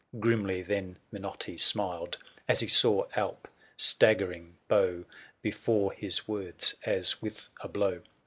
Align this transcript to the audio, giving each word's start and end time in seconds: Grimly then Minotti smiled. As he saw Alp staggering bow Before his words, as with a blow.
Grimly 0.19 0.63
then 0.63 0.97
Minotti 1.11 1.57
smiled. 1.59 2.17
As 2.47 2.59
he 2.59 2.67
saw 2.67 3.05
Alp 3.15 3.47
staggering 3.77 4.57
bow 4.67 5.05
Before 5.43 5.91
his 5.93 6.27
words, 6.27 6.73
as 6.83 7.21
with 7.21 7.49
a 7.61 7.67
blow. 7.67 8.01